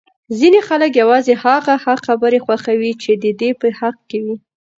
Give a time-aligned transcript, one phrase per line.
[0.39, 4.37] ځینی خلک یوازی هغه حق خبره خوښوي چې د ده په حق کي وی!